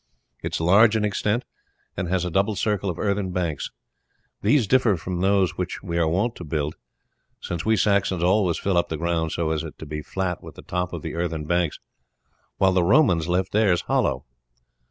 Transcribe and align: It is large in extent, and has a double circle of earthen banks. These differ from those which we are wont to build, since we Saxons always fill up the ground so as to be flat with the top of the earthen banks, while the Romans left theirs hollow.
It 0.41 0.55
is 0.55 0.59
large 0.59 0.95
in 0.95 1.05
extent, 1.05 1.45
and 1.95 2.07
has 2.07 2.25
a 2.25 2.31
double 2.31 2.55
circle 2.55 2.89
of 2.89 2.97
earthen 2.97 3.29
banks. 3.29 3.69
These 4.41 4.65
differ 4.65 4.97
from 4.97 5.21
those 5.21 5.59
which 5.59 5.83
we 5.83 5.95
are 5.99 6.07
wont 6.07 6.35
to 6.37 6.43
build, 6.43 6.73
since 7.39 7.65
we 7.65 7.77
Saxons 7.77 8.23
always 8.23 8.57
fill 8.57 8.77
up 8.77 8.89
the 8.89 8.97
ground 8.97 9.31
so 9.31 9.51
as 9.51 9.61
to 9.77 9.85
be 9.85 10.01
flat 10.01 10.41
with 10.41 10.55
the 10.55 10.63
top 10.63 10.91
of 10.91 11.03
the 11.03 11.13
earthen 11.13 11.45
banks, 11.45 11.77
while 12.57 12.71
the 12.73 12.81
Romans 12.83 13.27
left 13.27 13.51
theirs 13.51 13.81
hollow. 13.81 14.25